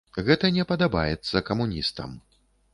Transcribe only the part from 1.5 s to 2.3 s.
камуністам.